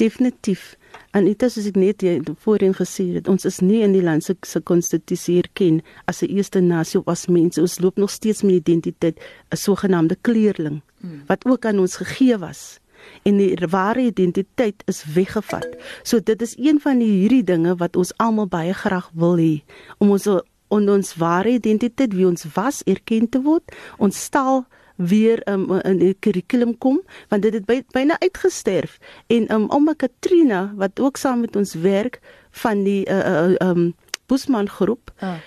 Definitief. 0.00 0.76
En 1.10 1.28
dit 1.28 1.42
is 1.42 1.66
ek 1.68 1.76
net 1.76 2.04
voorheen 2.40 2.72
gesê 2.72 3.04
het, 3.18 3.28
ons 3.28 3.44
is 3.44 3.58
nie 3.60 3.82
in 3.84 3.92
die 3.92 4.00
land 4.02 4.24
se 4.24 4.32
se 4.48 4.62
konstitusie 4.64 5.36
erken 5.42 5.82
as 6.08 6.22
'n 6.22 6.32
eerste 6.32 6.60
nasie 6.60 7.00
of 7.00 7.06
as 7.06 7.26
mense. 7.26 7.60
Ons 7.60 7.80
loop 7.84 7.96
nog 7.96 8.10
steeds 8.10 8.42
met 8.42 8.54
identiteit, 8.54 9.20
'n 9.52 9.56
sogenaamde 9.56 10.16
kleerling 10.20 10.80
hmm. 11.00 11.22
wat 11.26 11.44
ook 11.44 11.64
aan 11.64 11.78
ons 11.78 11.96
gegee 11.96 12.38
was 12.38 12.80
en 13.22 13.36
die 13.36 13.56
ware 13.70 14.00
identiteit 14.00 14.82
is 14.86 15.04
weggevat. 15.14 15.68
So 16.02 16.20
dit 16.20 16.42
is 16.42 16.54
een 16.58 16.80
van 16.80 16.98
die 16.98 17.10
hierdie 17.10 17.44
dinge 17.44 17.74
wat 17.76 17.96
ons 17.96 18.16
almal 18.16 18.46
baie 18.46 18.74
graag 18.74 19.10
wil 19.14 19.36
hê 19.36 19.62
om 19.98 20.10
ons 20.10 20.28
om 20.72 20.88
ons 20.88 21.16
ware 21.20 21.52
identiteit 21.58 22.14
wie 22.16 22.26
ons 22.26 22.46
was 22.56 22.80
erken 22.88 23.28
te 23.28 23.42
word. 23.44 23.74
Ons 23.98 24.24
stal 24.30 24.64
weer 24.96 25.42
um, 25.48 25.70
in 25.84 25.98
die 26.00 26.12
kurrikulum 26.20 26.74
kom 26.78 27.00
want 27.30 27.42
dit 27.46 27.56
het 27.56 27.66
by, 27.66 27.80
byna 27.94 28.18
uitgesterf 28.22 28.98
en 29.32 29.48
um, 29.54 29.66
ouma 29.72 29.94
Katrina 29.98 30.72
wat 30.78 31.00
ook 31.00 31.20
saam 31.20 31.42
met 31.46 31.56
ons 31.56 31.74
werk 31.82 32.20
van 32.62 32.84
die 32.84 33.02
uh, 33.08 33.18
uh, 33.18 33.56
um 33.64 33.92
Busman 34.30 34.68
groep 34.68 35.12
uh. 35.20 35.38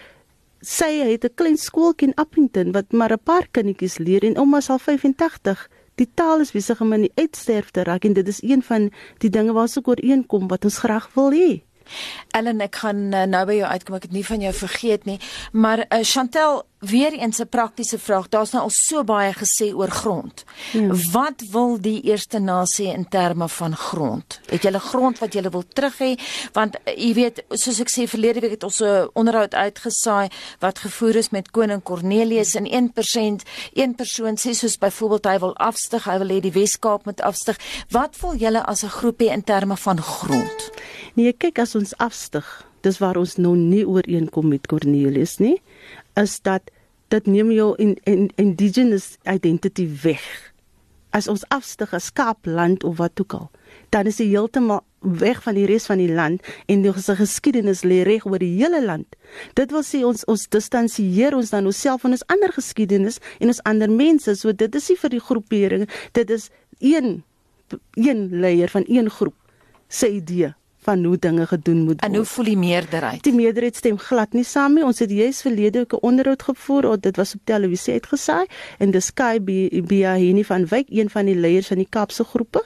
sy 0.62 0.92
het 1.06 1.26
'n 1.26 1.36
klein 1.36 1.58
skooltjie 1.58 2.08
in 2.10 2.18
Appington 2.18 2.72
wat 2.72 2.92
maar 2.92 3.14
'n 3.14 3.24
paar 3.24 3.48
kindertjies 3.52 3.98
leer 3.98 4.24
en 4.24 4.38
ouma 4.38 4.58
is 4.58 4.70
al 4.70 4.80
85 4.80 5.70
die 5.96 6.10
taal 6.14 6.40
is 6.40 6.52
besig 6.52 6.82
om 6.82 6.94
in 6.94 7.08
die 7.08 7.16
uitsterf 7.16 7.72
te 7.72 7.84
raak 7.84 8.06
en 8.06 8.14
dit 8.14 8.28
is 8.28 8.42
een 8.42 8.64
van 8.64 8.92
die 9.18 9.30
dinge 9.30 9.54
waar 9.54 9.70
ons 9.70 9.78
ook 9.78 9.88
ooreenkom 9.88 10.48
wat 10.48 10.66
ons 10.66 10.78
graag 10.78 11.10
wil 11.14 11.32
hê 11.32 11.64
Ellen, 12.32 12.62
ek 12.62 12.76
gaan 12.84 13.08
uh, 13.14 13.24
nou 13.30 13.46
by 13.50 13.60
jou 13.62 13.72
uitkom. 13.72 13.98
Ek 14.00 14.08
het 14.10 14.16
nie 14.16 14.26
van 14.26 14.42
jou 14.42 14.54
vergeet 14.54 15.06
nie. 15.10 15.20
Maar 15.52 15.86
uh, 15.86 16.02
Chantel, 16.04 16.64
weer 16.86 17.14
eens 17.14 17.40
'n 17.40 17.50
praktiese 17.50 18.00
vraag. 18.00 18.30
Daar's 18.30 18.52
nou 18.52 18.64
al 18.64 18.70
so 18.70 19.04
baie 19.04 19.34
gesê 19.34 19.74
oor 19.74 19.90
grond. 19.90 20.44
Ja. 20.72 20.90
Wat 21.12 21.44
wil 21.52 21.82
die 21.82 22.02
eerste 22.02 22.40
nasie 22.40 22.88
in 22.88 23.08
terme 23.10 23.50
van 23.50 23.76
grond? 23.76 24.40
Het 24.46 24.62
julle 24.62 24.80
grond 24.80 25.20
wat 25.20 25.34
julle 25.34 25.50
wil 25.50 25.64
terug 25.74 25.98
hê? 25.98 26.16
Want 26.54 26.76
uh, 26.76 26.96
jy 26.98 27.14
weet, 27.14 27.44
soos 27.50 27.80
ek 27.80 27.90
sê 27.90 28.08
verlede 28.08 28.40
week 28.40 28.52
het 28.52 28.64
ons 28.64 28.80
'n 28.82 29.10
onderhoud 29.14 29.54
uitgesaai 29.54 30.30
wat 30.60 30.80
gevoer 30.80 31.16
is 31.16 31.30
met 31.30 31.52
koning 31.52 31.84
Cornelius 31.84 32.56
en 32.56 32.66
1% 32.66 33.44
een 33.74 33.96
persoon 33.96 34.36
sê 34.38 34.52
soos 34.54 34.78
byvoorbeeld 34.78 35.26
hy 35.26 35.40
wil 35.40 35.56
afstyg, 35.56 36.04
hy 36.04 36.18
wil 36.18 36.28
hê 36.28 36.40
die 36.40 36.52
Wes-Kaap 36.52 37.06
moet 37.06 37.22
afstyg. 37.22 37.58
Wat 37.90 38.20
wil 38.22 38.36
julle 38.36 38.66
as 38.66 38.84
'n 38.84 38.90
groepie 38.90 39.30
in 39.30 39.44
terme 39.44 39.78
van 39.78 40.02
grond? 40.02 40.72
Nee, 41.16 41.34
kyk 41.34 41.60
as 41.60 41.76
ons 41.76 41.94
afstyg, 41.98 42.46
dis 42.82 42.98
waar 42.98 43.18
ons 43.18 43.38
nou 43.38 43.56
nie 43.56 43.86
ooreenkom 43.88 44.48
met 44.52 44.68
Cornelius 44.68 45.38
nie, 45.38 45.62
is 46.20 46.40
dat 46.42 46.72
dit 47.14 47.28
neem 47.30 47.52
jou 47.52 47.74
in, 47.82 47.96
in 48.04 48.30
indigenous 48.42 49.16
identity 49.30 49.88
weg. 50.04 50.26
As 51.16 51.30
ons 51.32 51.46
afstyg 51.54 51.94
as 51.96 52.12
Kaapland 52.12 52.84
of 52.84 52.98
wat 53.00 53.22
ook 53.22 53.34
al, 53.34 53.48
dan 53.90 54.10
is 54.10 54.20
dit 54.20 54.28
heeltemal 54.34 54.84
weg 55.00 55.44
van 55.46 55.56
die 55.56 55.68
res 55.70 55.86
van 55.88 56.02
die 56.02 56.12
land 56.12 56.44
en 56.72 56.82
die 56.84 56.92
geskiedenis 56.92 57.86
lê 57.86 58.02
reg 58.04 58.26
oor 58.26 58.42
die 58.42 58.56
hele 58.58 58.82
land. 58.84 59.16
Dit 59.56 59.72
wil 59.72 59.86
sê 59.86 60.02
ons 60.04 60.26
ons 60.32 60.48
distansieer 60.52 61.38
ons 61.38 61.54
dan 61.54 61.70
onsself 61.70 62.04
van 62.04 62.18
ons 62.18 62.26
ander 62.34 62.52
geskiedenis 62.56 63.22
en 63.40 63.54
ons 63.54 63.64
ander 63.70 63.92
mense. 63.92 64.36
So 64.36 64.52
dit 64.52 64.76
is 64.76 64.90
nie 64.92 65.00
vir 65.06 65.16
die 65.16 65.24
groepering, 65.24 65.88
dit 66.18 66.36
is 66.36 66.50
een 66.82 67.24
een 67.96 68.28
leier 68.42 68.70
van 68.70 68.84
een 68.88 69.10
groep 69.10 69.36
se 69.90 70.10
idee 70.12 70.54
van 70.86 71.04
hoe 71.04 71.18
dinge 71.20 71.48
gedoen 71.48 71.78
moet 71.88 72.00
word. 72.00 72.06
En 72.08 72.16
hoe 72.16 72.26
voel 72.26 72.46
die 72.52 72.58
meerderheid? 72.58 73.24
Die 73.24 73.34
meerderheid 73.34 73.76
stem 73.76 73.98
glad 73.98 74.38
nie 74.38 74.46
saam 74.46 74.78
nie. 74.78 74.86
Ons 74.86 75.02
het 75.04 75.12
juis 75.12 75.42
verlede 75.42 75.84
week 75.84 75.94
'n 75.94 76.06
onderhoud 76.12 76.44
gevoer, 76.44 77.00
dit 77.00 77.16
was 77.16 77.34
op 77.36 77.42
televisie 77.44 77.94
uitgesaai 77.94 78.46
en 78.78 78.92
dis 78.92 79.06
Sky 79.06 79.40
Biahini 79.42 80.44
van 80.44 80.66
Wyk, 80.68 80.88
een 80.90 81.10
van 81.10 81.26
die 81.26 81.36
leiers 81.36 81.68
van 81.68 81.78
die 81.78 81.90
Kaapse 81.90 82.24
groepe 82.24 82.64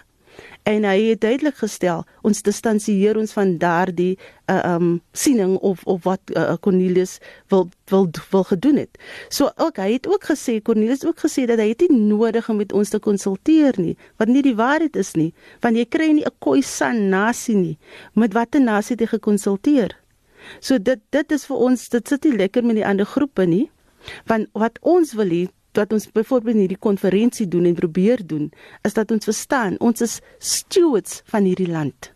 en 0.69 0.85
hy 0.85 0.97
het 1.09 1.21
duidelik 1.23 1.57
gestel 1.57 2.03
ons 2.27 2.41
distansieer 2.45 3.17
ons 3.17 3.33
van 3.33 3.55
daardie 3.61 4.13
uh, 4.51 4.75
um 4.75 4.99
siening 5.17 5.55
of 5.65 5.81
of 5.89 6.03
wat 6.05 6.33
uh, 6.35 6.53
Cornelius 6.61 7.17
wil 7.53 7.69
wil 7.89 8.09
wil 8.31 8.45
gedoen 8.51 8.81
het. 8.83 8.99
So 9.29 9.49
ook 9.55 9.81
hy 9.81 9.91
het 9.95 10.09
ook 10.09 10.29
gesê 10.29 10.59
Cornelius 10.61 11.05
ook 11.05 11.23
gesê 11.25 11.47
dat 11.49 11.61
hy 11.61 11.71
het 11.71 11.87
nie 11.89 12.01
nodig 12.11 12.49
om 12.49 12.61
met 12.61 12.73
ons 12.73 12.93
te 12.93 12.99
konsulteer 12.99 13.79
nie, 13.81 13.95
wat 14.21 14.29
nie 14.29 14.43
die 14.45 14.55
waarheid 14.55 14.99
is 14.99 15.15
nie, 15.17 15.31
want 15.65 15.79
jy 15.79 15.85
kry 15.85 16.11
nie 16.13 16.25
'n 16.25 16.37
Khoisan 16.39 17.09
nasie 17.09 17.55
nie 17.55 17.77
met 18.13 18.33
watter 18.33 18.61
nasie 18.61 18.95
jy 18.99 19.07
gekonsulteer. 19.07 19.97
So 20.59 20.77
dit 20.77 20.99
dit 21.11 21.31
is 21.31 21.45
vir 21.45 21.57
ons 21.57 21.89
dit 21.89 22.07
sit 22.07 22.23
nie 22.23 22.37
lekker 22.37 22.63
met 22.63 22.75
die 22.75 22.85
ander 22.85 23.05
groepe 23.05 23.45
nie. 23.45 23.69
Want 24.25 24.47
wat 24.53 24.79
ons 24.81 25.13
wil 25.13 25.27
hê 25.27 25.47
wat 25.77 25.93
ons 25.93 26.07
byvoorbeeld 26.11 26.55
in 26.55 26.61
hierdie 26.65 26.81
konferensie 26.81 27.47
doen 27.47 27.65
en 27.69 27.75
probeer 27.77 28.23
doen, 28.25 28.49
is 28.87 28.95
dat 28.97 29.11
ons 29.11 29.27
verstaan 29.29 29.77
ons 29.79 30.01
is 30.01 30.19
stewards 30.37 31.21
van 31.29 31.45
hierdie 31.45 31.69
land. 31.69 32.11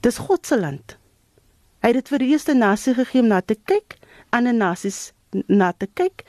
Dis 0.00 0.18
God 0.18 0.46
se 0.46 0.58
land. 0.58 0.96
Hy 1.82 1.92
het 1.92 2.00
dit 2.00 2.10
vir 2.12 2.24
die 2.24 2.32
eerste 2.34 2.54
nasie 2.54 2.94
gegee 2.94 3.22
om 3.22 3.30
na 3.30 3.40
te 3.40 3.54
kyk, 3.54 3.98
ander 4.34 4.54
nasies 4.54 5.12
na 5.46 5.72
te 5.72 5.86
kyk 5.94 6.24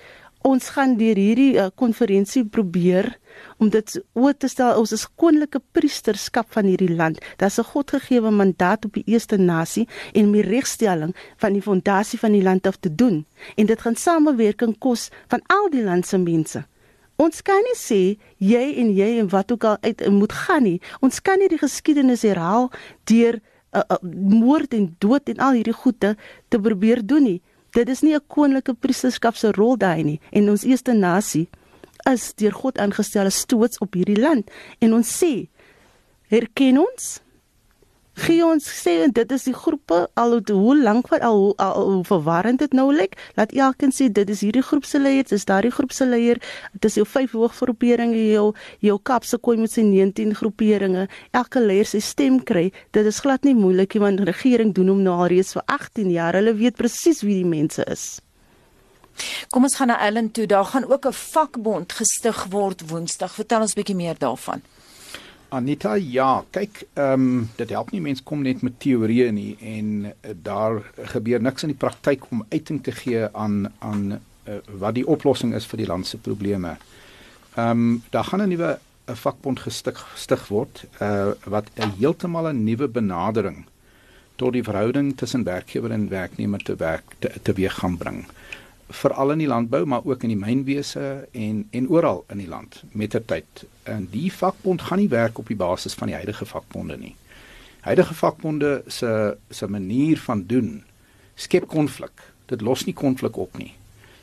ons 0.47 0.69
gaan 0.75 0.95
deur 0.99 1.17
hierdie 1.19 1.57
uh, 1.59 1.67
konferensie 1.75 2.45
probeer 2.45 3.11
om 3.59 3.69
dit 3.69 3.95
oor 4.15 4.33
te 4.33 4.47
stel 4.47 4.79
ons 4.79 4.93
is 4.95 5.05
koninklike 5.19 5.59
priesterskap 5.75 6.47
van 6.55 6.67
hierdie 6.69 6.95
land. 6.95 7.19
Daar's 7.37 7.59
'n 7.59 7.67
Godgegewe 7.71 8.31
mandaat 8.31 8.85
op 8.85 8.93
die 8.93 9.03
eerste 9.05 9.37
nasie 9.37 9.87
en 10.13 10.25
om 10.25 10.31
die 10.31 10.47
regstelling 10.47 11.15
van 11.37 11.53
die 11.53 11.61
fondasie 11.61 12.19
van 12.19 12.31
die 12.31 12.43
land 12.43 12.67
af 12.67 12.77
te 12.77 12.95
doen. 12.95 13.25
En 13.55 13.65
dit 13.65 13.81
gaan 13.81 13.95
samewerking 13.95 14.77
kos 14.77 15.09
van 15.27 15.41
al 15.47 15.69
die 15.69 15.83
land 15.83 16.07
se 16.07 16.17
mense. 16.17 16.65
Ons 17.15 17.41
kan 17.41 17.59
nie 17.67 17.75
sê 17.75 18.17
jy 18.37 18.75
en 18.79 18.93
jy 18.95 19.19
en 19.19 19.29
wat 19.29 19.51
ook 19.51 19.63
al 19.63 19.77
uit 19.81 20.07
moet 20.09 20.31
gaan 20.31 20.63
nie. 20.63 20.81
Ons 21.01 21.21
kan 21.21 21.39
nie 21.39 21.49
die 21.49 21.57
geskiedenis 21.57 22.21
herhaal 22.21 22.71
deur 23.03 23.41
uh, 23.75 23.81
uh, 23.81 23.97
moord 24.39 24.73
en 24.73 24.95
dood 24.99 25.29
en 25.29 25.37
al 25.37 25.57
hierdie 25.59 25.75
goede 25.75 26.15
te 26.47 26.59
probeer 26.59 27.05
doen 27.05 27.23
nie. 27.23 27.41
Dit 27.79 27.89
is 27.89 28.01
nie 28.03 28.15
'n 28.15 28.27
koninklike 28.27 28.73
priesterskap 28.73 29.35
se 29.35 29.51
rol 29.51 29.77
daai 29.77 30.03
nie. 30.03 30.19
En 30.31 30.49
ons 30.49 30.63
eerste 30.63 30.93
nasie 30.93 31.47
is 32.11 32.33
deur 32.33 32.51
God 32.51 32.77
aangestel 32.77 33.25
as 33.25 33.39
stoots 33.39 33.77
op 33.77 33.93
hierdie 33.93 34.19
land. 34.19 34.51
En 34.79 34.93
ons 34.93 35.23
sê 35.23 35.47
herken 36.27 36.77
ons 36.77 37.21
gee 38.19 38.43
ons 38.45 38.65
sê 38.65 38.93
dit 39.15 39.31
is 39.35 39.45
die 39.47 39.55
groepe 39.55 39.99
al 40.19 40.35
hoe 40.49 40.75
lank 40.77 41.07
wat 41.11 41.23
al 41.25 41.37
hoe, 41.37 41.53
al 41.63 41.89
hoe 41.89 42.03
verwarrend 42.07 42.59
dit 42.63 42.75
nou 42.77 42.87
lyk 42.93 43.15
laat 43.37 43.53
elkeen 43.55 43.93
sê 43.95 44.09
dit 44.11 44.29
is 44.29 44.43
hierdie 44.45 44.63
groep 44.65 44.85
se 44.85 44.99
leier 44.99 45.27
dis 45.29 45.45
daardie 45.47 45.71
groep 45.71 45.93
se 45.95 46.07
leier 46.07 46.41
dit 46.73 46.89
is 46.89 46.99
jou 46.99 47.05
vyf 47.07 47.35
hooggroeperinge 47.37 48.23
jou 48.33 48.45
jou 48.85 48.97
kapse 49.11 49.37
koi 49.37 49.57
met 49.61 49.71
sy 49.71 49.85
19 49.87 50.35
groeperinge 50.41 51.07
elke 51.41 51.63
leier 51.63 51.87
sy 51.87 52.01
stem 52.03 52.39
kry 52.51 52.69
dit 52.97 53.11
is 53.13 53.21
glad 53.25 53.47
nie 53.47 53.55
moeilik 53.57 53.95
nie 53.95 54.05
want 54.05 54.23
die 54.23 54.31
regering 54.31 54.73
doen 54.75 54.95
hom 54.95 55.03
nou 55.05 55.19
al 55.19 55.29
reeds 55.35 55.55
vir 55.57 55.67
18 55.79 56.11
jaar 56.15 56.39
hulle 56.39 56.55
weet 56.59 56.79
presies 56.81 57.23
wie 57.23 57.41
die 57.41 57.51
mense 57.57 57.85
is 57.87 58.09
Kom 59.51 59.65
ons 59.67 59.73
gaan 59.75 59.89
na 59.91 59.97
Ellen 59.99 60.29
toe. 60.31 60.45
Daar 60.47 60.65
gaan 60.65 60.85
ook 60.87 61.05
'n 61.05 61.11
vakbond 61.11 61.91
gestig 61.91 62.45
word 62.49 62.87
Woensdag. 62.89 63.33
Vertel 63.33 63.61
ons 63.61 63.73
bietjie 63.73 63.95
meer 63.95 64.15
daarvan. 64.17 64.61
Anita, 65.49 65.95
ja, 65.97 66.43
kyk, 66.53 66.83
ehm 66.93 67.23
um, 67.23 67.45
dit 67.57 67.71
help 67.73 67.89
nie 67.91 68.01
mense 68.05 68.23
kom 68.23 68.43
net 68.45 68.61
met 68.61 68.75
teorieë 68.83 69.31
nie 69.33 69.55
en 69.65 69.87
uh, 70.05 70.33
daar 70.45 70.83
gebeur 71.13 71.41
niks 71.41 71.65
in 71.65 71.73
die 71.73 71.79
praktyk 71.79 72.27
om 72.29 72.43
uiting 72.51 72.83
te 72.85 72.93
gee 72.93 73.25
aan 73.33 73.63
aan 73.79 74.03
uh, 74.13 74.59
wat 74.83 74.93
die 74.99 75.07
oplossing 75.07 75.55
is 75.57 75.65
vir 75.71 75.81
die 75.81 75.89
land 75.89 76.07
se 76.07 76.21
probleme. 76.21 76.75
Ehm 77.55 77.85
um, 77.87 77.97
daar 78.13 78.29
gaan 78.29 78.45
'n 78.45 78.49
nuwe 78.53 78.77
'n 79.09 79.15
vakbond 79.15 79.59
gestig 79.65 79.97
gestig 80.13 80.47
word 80.47 80.85
uh, 81.01 81.33
wat 81.45 81.65
'n 81.75 81.97
heeltemal 81.97 82.53
'n 82.53 82.63
nuwe 82.63 82.87
benadering 82.87 83.65
tot 84.35 84.53
die 84.53 84.63
verhouding 84.63 85.17
tussen 85.17 85.43
werkgewer 85.43 85.91
en 85.91 86.09
werknemer 86.09 86.61
te 86.63 86.75
werk 86.75 87.03
te, 87.19 87.33
te 87.41 87.53
weer 87.53 87.71
gaan 87.71 87.97
bring 87.97 88.25
veral 88.89 89.31
in 89.31 89.37
die 89.43 89.47
landbou 89.47 89.85
maar 89.85 90.05
ook 90.05 90.23
in 90.23 90.33
die 90.33 90.39
mynwese 90.39 91.27
en 91.31 91.67
en 91.71 91.89
oral 91.89 92.23
in 92.29 92.37
die 92.37 92.47
land 92.47 92.83
mettertyd. 92.91 93.65
En 93.83 94.07
die 94.11 94.33
vakbond 94.33 94.81
gaan 94.81 94.97
nie 94.97 95.09
werk 95.09 95.37
op 95.37 95.47
die 95.47 95.57
basis 95.57 95.93
van 95.93 96.07
die 96.07 96.15
huidige 96.15 96.45
vakbonde 96.45 96.97
nie. 96.97 97.15
Huidige 97.79 98.13
vakbonde 98.13 98.83
se 98.87 99.37
se 99.49 99.67
manier 99.67 100.17
van 100.17 100.45
doen 100.45 100.83
skep 101.35 101.67
konflik. 101.67 102.11
Dit 102.45 102.61
los 102.61 102.85
nie 102.85 102.93
konflik 102.93 103.37
op 103.37 103.57
nie. 103.57 103.73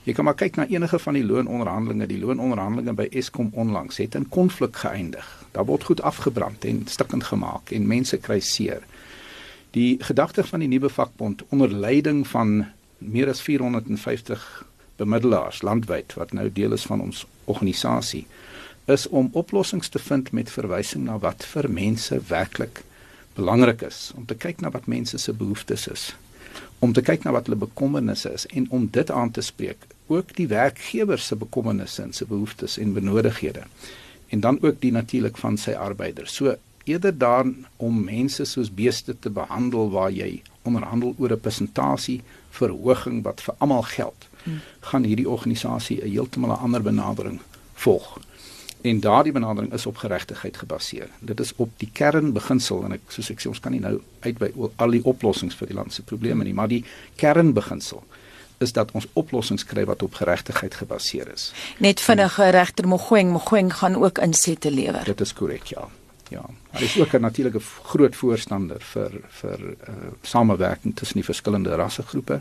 Jy 0.07 0.15
kan 0.15 0.25
maar 0.25 0.37
kyk 0.39 0.57
na 0.57 0.67
enige 0.71 0.99
van 1.03 1.17
die 1.19 1.25
loononderhandelinge, 1.27 2.07
die 2.07 2.21
loononderhandelinge 2.23 2.93
by 2.95 3.07
Eskom 3.11 3.49
onlangs 3.59 3.97
het 3.99 4.15
in 4.15 4.29
konflik 4.29 4.77
geëindig. 4.77 5.27
Daar 5.57 5.67
word 5.67 5.83
goed 5.89 6.03
afgebrand 6.03 6.65
en 6.65 6.85
stikkend 6.87 7.27
gemaak 7.27 7.73
en 7.75 7.89
mense 7.91 8.19
kry 8.23 8.39
seer. 8.41 8.85
Die 9.75 9.97
gedagte 9.99 10.45
van 10.47 10.63
die 10.63 10.69
nuwe 10.71 10.89
vakbond 10.89 11.43
onder 11.51 11.73
leiding 11.73 12.27
van 12.27 12.67
meer 12.99 13.29
as 13.29 13.41
450 13.41 14.65
bemiddelaars 14.97 15.63
landwyd 15.63 16.15
wat 16.17 16.33
nou 16.33 16.49
deel 16.53 16.73
is 16.73 16.87
van 16.89 17.01
ons 17.01 17.27
organisasie 17.45 18.27
is 18.87 19.09
om 19.09 19.29
oplossings 19.33 19.89
te 19.89 19.99
vind 19.99 20.31
met 20.33 20.51
verwysing 20.51 21.05
na 21.05 21.19
wat 21.19 21.45
vir 21.53 21.67
mense 21.71 22.21
werklik 22.29 22.85
belangrik 23.35 23.83
is. 23.83 24.13
Om 24.17 24.25
te 24.31 24.37
kyk 24.39 24.63
na 24.63 24.71
wat 24.71 24.87
mense 24.87 25.19
se 25.19 25.33
behoeftes 25.35 25.89
is. 25.91 26.05
Om 26.79 26.95
te 26.95 27.03
kyk 27.03 27.27
na 27.27 27.35
wat 27.35 27.51
hulle 27.51 27.59
bekommernisse 27.67 28.31
is 28.33 28.47
en 28.47 28.71
om 28.71 28.87
dit 28.93 29.11
aan 29.11 29.31
te 29.31 29.43
spreek. 29.43 29.89
Ook 30.07 30.33
die 30.39 30.47
werkgewer 30.49 31.19
se 31.19 31.37
bekommernisse 31.37 32.03
en 32.03 32.15
se 32.15 32.25
behoeftes 32.31 32.79
en 32.79 32.95
benodighede 32.95 33.67
en 34.29 34.41
dan 34.41 34.59
ook 34.63 34.81
die 34.81 34.93
natuurlik 34.93 35.37
van 35.37 35.57
sy 35.57 35.73
arbeiders 35.79 36.35
so 36.35 36.57
eerder 36.87 37.15
dan 37.19 37.67
om 37.77 38.05
mense 38.05 38.45
soos 38.45 38.71
beeste 38.71 39.17
te 39.19 39.31
behandel 39.31 39.91
waar 39.91 40.13
jy 40.15 40.43
onderhandel 40.63 41.15
oor 41.19 41.33
'n 41.33 41.41
persentasie 41.41 42.23
verhoging 42.51 43.23
wat 43.23 43.41
vir 43.41 43.55
almal 43.59 43.83
geld, 43.83 44.29
hmm. 44.43 44.61
gaan 44.81 45.05
hierdie 45.05 45.29
organisasie 45.29 46.03
'n 46.03 46.11
heeltemal 46.11 46.51
'n 46.51 46.63
ander 46.63 46.83
benadering 46.83 47.41
volg. 47.75 48.19
En 48.81 49.01
daardie 49.01 49.33
benadering 49.33 49.73
is 49.73 49.87
op 49.87 49.97
geregtigheid 49.97 50.57
gebaseer. 50.57 51.09
Dit 51.19 51.41
is 51.41 51.53
op 51.57 51.71
die 51.77 51.91
kernbeginsel 51.93 52.85
en 52.85 52.93
ek 52.93 53.01
soos 53.09 53.31
ek 53.31 53.41
sê 53.41 53.49
ons 53.49 53.61
kan 53.61 53.73
nie 53.73 53.81
nou 53.81 54.01
uitwy 54.21 54.53
al 54.77 54.91
die 54.91 55.05
oplossings 55.05 55.55
vir 55.55 55.67
die 55.67 55.77
land 55.77 55.93
se 55.93 56.03
probleme 56.03 56.45
nie, 56.45 56.55
maar 56.55 56.69
die 56.69 56.85
kernbeginsel 57.17 58.05
is 58.59 58.73
dat 58.73 58.93
ons 58.93 59.07
oplossings 59.13 59.65
kry 59.65 59.85
wat 59.85 60.03
op 60.03 60.15
geregtigheid 60.15 60.75
gebaseer 60.75 61.33
is. 61.33 61.53
Net 61.79 62.01
vinnige 62.01 62.51
regter 62.51 62.89
Mogoeng, 62.89 63.33
Mogoeng 63.33 63.75
gaan 63.75 63.97
ook 63.97 64.19
insette 64.19 64.71
lewer. 64.71 65.05
Dit 65.05 65.21
is 65.21 65.33
korrek, 65.33 65.65
ja. 65.65 65.89
Ja, 66.31 66.43
hy 66.75 66.85
is 66.85 66.99
ook 66.99 67.15
'n 67.15 67.21
natuurlike 67.21 67.61
groot 67.83 68.17
voorstander 68.17 68.81
vir 68.81 69.21
vir 69.41 69.61
uh, 69.63 69.95
samewerking 70.23 70.97
tussen 70.97 71.21
die 71.21 71.25
verskillende 71.25 71.77
rassegroepe 71.77 72.41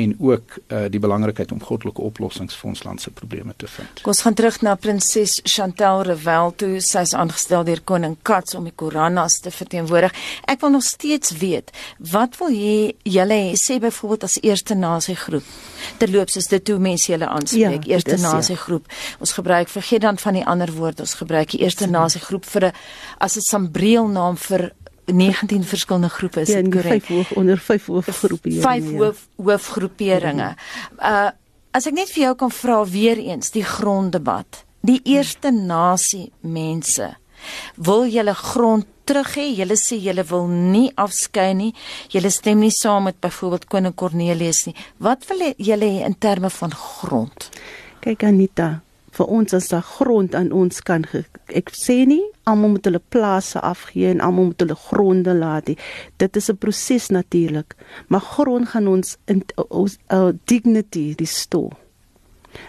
en 0.00 0.14
ook 0.18 0.56
uh, 0.58 0.84
die 0.92 1.00
belangrikheid 1.02 1.52
om 1.52 1.60
goddelike 1.62 2.02
oplossings 2.02 2.56
vir 2.56 2.70
ons 2.72 2.82
land 2.86 3.02
se 3.02 3.12
probleme 3.14 3.54
te 3.56 3.68
vind. 3.70 4.02
Ons 4.08 4.22
gaan 4.24 4.36
terug 4.38 4.60
na 4.64 4.74
prinses 4.80 5.40
Chantal 5.44 6.04
Revel 6.08 6.54
toe 6.60 6.70
sy 6.84 7.04
is 7.06 7.14
aangestel 7.16 7.64
deur 7.68 7.82
koning 7.84 8.16
Kats 8.26 8.56
om 8.58 8.66
die 8.68 8.74
Koranas 8.76 9.40
te 9.44 9.52
verteenwoordig. 9.54 10.14
Ek 10.50 10.62
wil 10.64 10.74
nog 10.76 10.86
steeds 10.86 11.34
weet, 11.40 11.72
wat 12.12 12.38
wil 12.40 12.54
jy 12.54 12.94
julle 13.04 13.40
sê 13.60 13.78
byvoorbeeld 13.82 14.26
as 14.28 14.38
eerste 14.42 14.76
nasie 14.78 15.16
groep? 15.18 15.46
Terloops 16.00 16.36
is 16.40 16.50
dit 16.52 16.72
hoe 16.72 16.78
mense 16.82 17.10
julle 17.12 17.28
aanspreek, 17.28 17.84
ja, 17.84 17.96
eerste 17.96 18.18
nasie 18.20 18.56
groep. 18.60 18.88
Ja. 18.88 19.16
Ons 19.26 19.34
gebruik 19.36 19.68
vergeet 19.72 20.04
dan 20.06 20.18
van 20.20 20.38
die 20.38 20.46
ander 20.46 20.72
woord, 20.76 21.00
ons 21.00 21.16
gebruik 21.20 21.54
die 21.54 21.62
eerste 21.64 21.88
nasie 21.90 22.20
groep 22.20 22.44
vir 22.44 22.70
'n 22.70 22.72
as 23.18 23.36
'n 23.36 23.40
sambreel 23.40 24.08
naam 24.08 24.36
vir 24.36 24.72
19 25.12 25.64
verskillende 25.64 26.08
groepe 26.08 26.40
is 26.40 26.52
dit 26.52 26.64
ja, 26.64 26.70
korrek? 26.70 27.06
Ja, 27.06 27.16
vyf 27.20 27.32
onder 27.36 27.58
vyf 27.58 27.86
hoofgroepe. 27.86 28.52
Vyf 28.62 28.90
hoof 28.96 29.26
hoofgroeperinge. 29.36 30.54
Uh 30.98 31.30
as 31.70 31.86
ek 31.86 31.94
net 31.94 32.10
vir 32.10 32.24
jou 32.24 32.32
kan 32.34 32.50
vra 32.50 32.80
weer 32.82 33.18
eens 33.22 33.52
die 33.54 33.62
gronddebat. 33.62 34.64
Die 34.82 34.98
eerste 35.06 35.52
nasie 35.54 36.32
mense 36.42 37.12
wil 37.76 38.08
julle 38.10 38.34
grond 38.34 38.88
terug 39.06 39.34
hê. 39.38 39.46
Julle 39.54 39.76
sê 39.78 39.98
julle 40.02 40.24
wil 40.30 40.48
nie 40.50 40.88
afskei 40.98 41.52
nie. 41.54 41.70
Julle 42.12 42.30
stem 42.34 42.62
nie 42.64 42.72
saam 42.74 43.08
met 43.08 43.20
byvoorbeeld 43.22 43.68
koning 43.70 43.94
Cornelius 43.94 44.64
nie. 44.66 44.76
Wat 44.98 45.26
wil 45.30 45.46
julle 45.56 45.88
hê 45.94 46.06
in 46.08 46.18
terme 46.18 46.50
van 46.50 46.74
grond? 46.74 47.50
Kyk 48.00 48.24
Anita, 48.28 48.80
vir 49.16 49.26
ons 49.26 49.54
as 49.54 49.68
daar 49.68 49.82
grond 49.82 50.34
aan 50.34 50.52
ons 50.52 50.80
kan 50.80 51.04
ek 51.48 51.70
sê 51.74 52.06
nie 52.06 52.22
almal 52.50 52.74
moet 52.74 52.84
hulle 52.88 53.02
plase 53.08 53.60
afgee 53.60 54.10
en 54.10 54.20
almal 54.24 54.50
moet 54.50 54.60
hulle 54.64 54.78
gronde 54.88 55.34
laat 55.34 55.66
nie. 55.68 55.78
Dit 56.16 56.36
is 56.36 56.50
'n 56.50 56.56
proses 56.56 57.08
natuurlik, 57.08 57.74
maar 58.08 58.20
grond 58.20 58.68
gaan 58.68 58.86
ons 58.86 59.16
in 59.26 59.44
ons 59.68 59.98
uh, 60.08 60.32
dignity 60.44 61.14
restore 61.18 61.76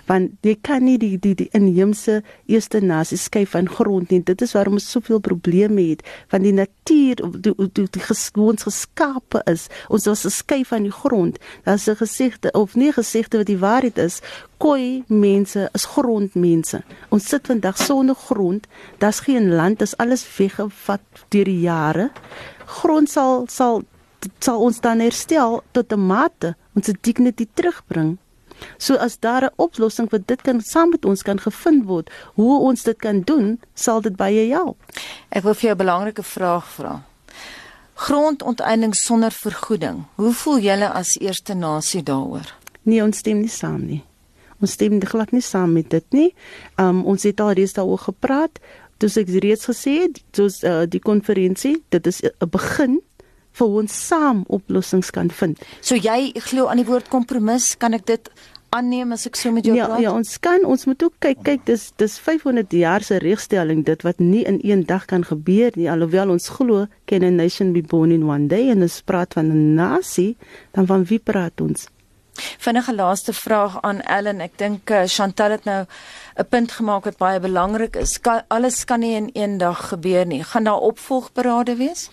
want 0.09 0.31
jy 0.45 0.55
kan 0.61 0.83
nie 0.85 0.97
die 1.01 1.17
die 1.21 1.33
die 1.35 1.49
inheemse 1.57 2.21
eerste 2.47 2.81
nasie 2.81 3.17
skei 3.17 3.45
van 3.45 3.69
grond 3.69 4.11
nie. 4.11 4.21
Dit 4.23 4.41
is 4.41 4.53
waarom 4.57 4.77
ons 4.79 4.89
soveel 4.91 5.19
probleme 5.19 5.89
het. 5.89 6.03
Van 6.31 6.45
die 6.45 6.53
natuur 6.55 7.21
die 7.41 7.53
die, 7.55 7.87
die 7.97 8.05
geskoons 8.05 8.65
geskape 8.67 9.43
is 9.51 9.67
ons 9.89 10.07
was 10.09 10.25
geskei 10.27 10.63
van 10.65 10.87
die 10.87 10.95
grond. 10.95 11.39
Daar's 11.65 11.87
'n 11.87 11.95
gesegde 11.95 12.51
of 12.51 12.75
nie 12.75 12.91
gesegde 12.91 13.37
wat 13.37 13.47
die 13.47 13.59
waarheid 13.59 13.97
is. 13.97 14.21
Koi 14.57 15.03
mense 15.07 15.69
is 15.73 15.85
grondmense. 15.85 16.83
Ons 17.09 17.27
sit 17.27 17.47
vandag 17.47 17.77
sonder 17.77 18.15
grond. 18.15 18.67
Daar's 18.97 19.19
geen 19.19 19.55
land 19.55 19.81
is 19.81 19.97
alles 19.97 20.37
weggevat 20.37 21.01
deur 21.29 21.45
die 21.45 21.59
jare. 21.59 22.11
Grond 22.65 23.09
sal 23.09 23.45
sal 23.47 23.83
sal 24.39 24.59
ons 24.61 24.79
dan 24.79 24.99
herstel 24.99 25.63
tot 25.71 25.93
'n 25.93 26.07
mate 26.07 26.55
ons 26.75 26.91
dignity 27.01 27.47
terugbring 27.53 28.17
So 28.77 28.95
as 28.95 29.19
daar 29.19 29.43
'n 29.43 29.53
oplossing 29.55 30.09
vir 30.09 30.19
dit 30.25 30.41
kan 30.41 30.61
saam 30.61 30.89
met 30.89 31.05
ons 31.05 31.21
kan 31.21 31.39
gevind 31.39 31.85
word, 31.85 32.09
hoe 32.33 32.59
ons 32.59 32.83
dit 32.83 32.97
kan 32.97 33.21
doen, 33.21 33.59
sal 33.73 34.01
dit 34.01 34.15
baie 34.15 34.49
help. 34.49 34.77
Ek 35.29 35.43
wil 35.43 35.53
vir 35.53 35.61
jou 35.61 35.73
'n 35.73 35.77
belangrike 35.77 36.23
vraag 36.23 36.67
vra. 36.67 37.03
Grondonteiening 37.93 38.95
sonder 38.95 39.31
vergoeding. 39.31 40.05
Hoe 40.15 40.33
voel 40.33 40.59
julle 40.59 40.89
as 40.89 41.19
eerste 41.19 41.53
nasie 41.53 42.03
daaroor? 42.03 42.55
Nee, 42.81 43.03
ons 43.03 43.17
stem 43.17 43.39
nie 43.39 43.49
saam 43.49 43.85
nie. 43.85 44.03
Ons 44.61 44.71
stem 44.71 44.99
glad 45.01 45.31
nie 45.31 45.41
saam 45.41 45.73
met 45.73 45.89
dit 45.89 46.05
nie. 46.09 46.33
Um 46.79 47.05
ons 47.05 47.23
het 47.23 47.39
al 47.39 47.51
reeds 47.57 47.73
daaroor 47.73 47.99
gepraat. 47.99 48.59
Dis 49.01 49.17
ek 49.17 49.31
reeds 49.41 49.65
gesê 49.65 49.95
het, 50.03 50.19
soos 50.37 50.59
uh, 50.63 50.83
die 50.85 51.01
konferensie, 51.01 51.79
dit 51.89 52.07
is 52.07 52.21
'n 52.21 52.49
begin 52.49 53.01
vir 53.59 53.67
ons 53.81 54.07
saam 54.07 54.43
oplossings 54.47 55.11
kan 55.11 55.29
vind. 55.29 55.59
So 55.81 55.95
jy 55.95 56.31
glo 56.47 56.67
aan 56.71 56.77
die 56.77 56.87
woord 56.87 57.09
kompromis, 57.09 57.75
kan 57.77 57.93
ek 57.93 58.05
dit 58.05 58.31
aanneem 58.71 59.11
as 59.11 59.25
ek 59.27 59.35
so 59.35 59.51
met 59.51 59.67
jou 59.67 59.75
ja, 59.75 59.87
praat? 59.89 60.01
Ja, 60.03 60.13
ons 60.15 60.37
kan 60.43 60.63
ons 60.67 60.85
moet 60.87 61.03
ook 61.03 61.15
kyk, 61.23 61.41
kyk, 61.43 61.65
dis 61.67 61.89
dis 61.99 62.17
500 62.23 62.71
jaar 62.79 63.03
se 63.03 63.19
regstelling 63.23 63.83
dit 63.87 64.05
wat 64.07 64.21
nie 64.23 64.43
in 64.47 64.61
een 64.63 64.85
dag 64.87 65.05
kan 65.11 65.25
gebeur 65.27 65.75
nie. 65.75 65.89
Alhoewel 65.91 66.31
ons 66.31 66.47
glo 66.55 66.87
can 67.11 67.27
a 67.27 67.31
nation 67.31 67.73
be 67.75 67.83
born 67.83 68.15
in 68.15 68.27
one 68.29 68.47
day 68.51 68.69
en 68.71 68.85
ons 68.87 69.01
praat 69.03 69.35
van 69.35 69.51
'n 69.51 69.75
nasie, 69.75 70.37
dan 70.71 70.87
van 70.87 71.03
wie 71.03 71.19
praat 71.19 71.61
ons? 71.61 71.89
Vinnige 72.57 72.95
laaste 72.95 73.33
vraag 73.33 73.81
aan 73.81 74.01
Ellen. 74.01 74.39
Ek 74.41 74.57
dink 74.57 74.89
uh, 74.89 75.03
Chantal 75.05 75.51
het 75.51 75.65
nou 75.65 75.85
'n 76.39 76.47
punt 76.49 76.71
gemaak 76.71 77.03
wat 77.03 77.17
baie 77.17 77.39
belangrik 77.39 77.95
is. 77.95 78.19
Kan, 78.21 78.41
alles 78.47 78.85
kan 78.85 78.99
nie 78.99 79.15
in 79.15 79.29
een 79.33 79.57
dag 79.57 79.89
gebeur 79.89 80.25
nie. 80.25 80.43
Gaan 80.43 80.63
daar 80.63 80.79
opvolgberade 80.79 81.75
wees? 81.75 82.09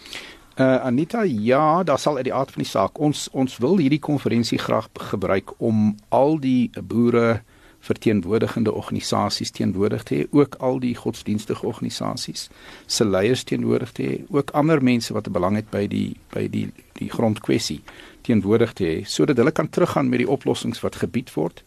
Uh 0.59 0.77
Anita, 0.83 1.23
ja, 1.23 1.83
daar 1.83 1.99
sal 1.99 2.17
uit 2.17 2.25
die 2.25 2.35
aard 2.35 2.51
van 2.51 2.63
die 2.63 2.71
saak. 2.71 2.99
Ons 2.99 3.29
ons 3.31 3.61
wil 3.63 3.77
hierdie 3.79 4.03
konferensie 4.03 4.59
graag 4.59 4.89
gebruik 5.13 5.53
om 5.63 5.95
al 6.09 6.41
die 6.43 6.71
boere 6.83 7.43
verteenwoordigende 7.79 8.73
organisasies 8.73 9.51
teenwoordig 9.55 10.03
te 10.03 10.15
hê, 10.15 10.25
ook 10.31 10.57
al 10.59 10.81
die 10.83 10.97
godsdienstige 10.99 11.67
organisasies 11.67 12.49
se 12.87 13.07
leiers 13.07 13.45
teenwoordig 13.47 13.93
te 13.93 14.03
hê, 14.03 14.17
ook 14.35 14.51
ander 14.51 14.83
mense 14.83 15.15
wat 15.15 15.29
'n 15.29 15.33
belang 15.33 15.57
het 15.57 15.71
by 15.71 15.87
die 15.87 16.17
by 16.35 16.49
die 16.49 16.73
die 16.99 17.11
grondkwessie 17.11 17.81
teenwoordig 18.23 18.73
te 18.73 18.85
hê 18.85 19.05
sodat 19.07 19.37
hulle 19.37 19.53
kan 19.53 19.71
teruggaan 19.71 20.09
met 20.09 20.19
die 20.19 20.29
oplossings 20.29 20.81
wat 20.81 20.97
gebied 20.97 21.35
word 21.35 21.63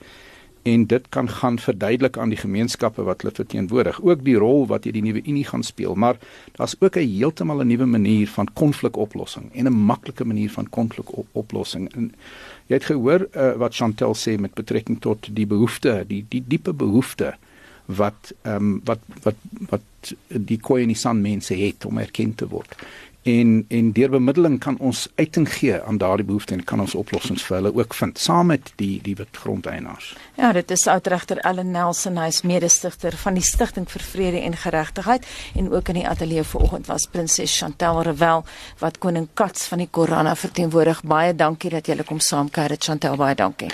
en 0.64 0.86
dit 0.86 1.10
kan 1.10 1.30
gaan 1.30 1.60
verduidelik 1.60 2.18
aan 2.18 2.30
die 2.30 2.38
gemeenskappe 2.38 3.04
wat 3.04 3.22
hulle 3.22 3.34
verteenwoordig 3.34 4.02
ook 4.02 4.24
die 4.26 4.38
rol 4.38 4.68
wat 4.70 4.84
hierdie 4.84 5.02
nuwe 5.02 5.24
unie 5.26 5.46
gaan 5.46 5.64
speel. 5.64 5.96
Maar 5.96 6.18
daar's 6.58 6.76
ook 6.80 6.96
'n 6.96 7.08
heeltemal 7.08 7.62
'n 7.62 7.68
nuwe 7.68 7.86
manier 7.86 8.28
van 8.28 8.48
konflikoplossing 8.54 9.54
en 9.54 9.66
'n 9.66 9.86
maklike 9.86 10.26
manier 10.26 10.50
van 10.50 10.70
konflikoplossing. 10.70 11.94
En 11.94 12.14
jy 12.68 12.76
het 12.76 12.86
gehoor 12.86 13.28
uh, 13.36 13.54
wat 13.54 13.76
Chantel 13.76 14.16
sê 14.16 14.40
met 14.40 14.54
betrekking 14.54 15.02
tot 15.02 15.28
die 15.36 15.48
behoefte 15.48 16.06
die 16.08 16.26
die 16.30 16.44
diepe 16.48 16.74
behoefte 16.74 17.36
wat 17.86 18.34
ehm 18.42 18.56
um, 18.56 18.82
wat 18.84 19.00
wat 19.24 19.36
wat 19.70 19.82
die 20.28 20.58
Khoisan 20.58 20.90
en 20.90 20.96
San 20.96 21.22
mense 21.22 21.54
het 21.54 21.86
om 21.86 21.98
erken 21.98 22.36
te 22.36 22.48
word 22.48 22.76
en 23.24 23.66
en 23.68 23.92
deur 23.92 24.10
bemiddeling 24.10 24.60
kan 24.60 24.78
ons 24.80 25.08
uiting 25.16 25.48
gee 25.54 25.82
aan 25.82 25.98
daardie 25.98 26.26
behoeftes 26.26 26.58
en 26.58 26.64
kan 26.64 26.80
ons 26.80 26.96
oplossings 26.96 27.44
vir 27.46 27.58
hulle 27.58 27.74
ook 27.76 27.94
vind 27.94 28.20
saam 28.20 28.50
met 28.54 28.74
die 28.82 29.00
die 29.04 29.16
wit 29.16 29.38
grondeienaars. 29.44 30.16
Ja, 30.38 30.52
dit 30.52 30.72
is 30.72 30.88
oudregter 30.88 31.38
Ellen 31.38 31.72
Nelson, 31.72 32.18
hy 32.18 32.28
is 32.34 32.42
mede-stigter 32.42 33.18
van 33.24 33.38
die 33.38 33.46
Stichting 33.46 33.90
vir 33.90 34.06
Vrede 34.12 34.42
en 34.42 34.58
Geregtigheid 34.58 35.28
en 35.56 35.72
ook 35.72 35.94
in 35.94 36.02
die 36.02 36.08
ateljee 36.08 36.44
vanoggend 36.44 36.90
was 36.90 37.08
prinses 37.08 37.58
Chantel 37.58 38.02
Revel 38.10 38.46
wat 38.80 38.98
koning 38.98 39.30
Kats 39.34 39.68
van 39.72 39.84
die 39.84 39.90
Korana 39.92 40.36
verteenwoordig. 40.36 41.04
Baie 41.04 41.36
dankie 41.36 41.70
dat 41.70 41.88
jy 41.88 42.04
kom 42.04 42.20
saamkuier, 42.20 42.78
Chantel, 42.80 43.16
baie 43.16 43.36
dankie. 43.36 43.72